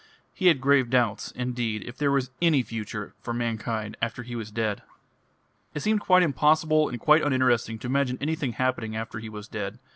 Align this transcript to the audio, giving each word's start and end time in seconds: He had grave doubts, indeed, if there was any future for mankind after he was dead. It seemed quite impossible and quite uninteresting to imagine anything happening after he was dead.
He 0.33 0.47
had 0.47 0.61
grave 0.61 0.89
doubts, 0.89 1.29
indeed, 1.29 1.83
if 1.85 1.95
there 1.95 2.09
was 2.11 2.31
any 2.41 2.63
future 2.63 3.13
for 3.21 3.35
mankind 3.35 3.95
after 4.01 4.23
he 4.23 4.35
was 4.35 4.49
dead. 4.49 4.81
It 5.75 5.81
seemed 5.81 5.99
quite 5.99 6.23
impossible 6.23 6.89
and 6.89 6.99
quite 6.99 7.21
uninteresting 7.21 7.77
to 7.77 7.87
imagine 7.87 8.17
anything 8.19 8.53
happening 8.53 8.95
after 8.95 9.19
he 9.19 9.29
was 9.29 9.47
dead. 9.47 9.77